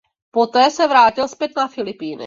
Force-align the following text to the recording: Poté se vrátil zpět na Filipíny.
Poté 0.31 0.71
se 0.71 0.87
vrátil 0.87 1.27
zpět 1.27 1.51
na 1.57 1.67
Filipíny. 1.67 2.17